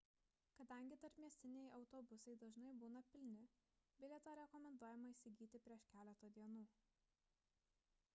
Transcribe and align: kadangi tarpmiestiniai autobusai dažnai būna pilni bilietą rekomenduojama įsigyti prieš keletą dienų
kadangi 0.59 0.95
tarpmiestiniai 1.01 1.67
autobusai 1.79 2.33
dažnai 2.43 2.71
būna 2.83 3.03
pilni 3.11 3.45
bilietą 3.99 4.33
rekomenduojama 4.41 5.11
įsigyti 5.13 5.63
prieš 5.67 5.85
keletą 5.93 6.31
dienų 6.39 6.65